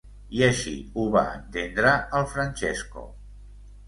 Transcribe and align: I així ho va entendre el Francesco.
I 0.35 0.39
així 0.45 0.71
ho 0.95 1.03
va 1.15 1.21
entendre 1.33 1.91
el 2.21 2.25
Francesco. 2.31 3.05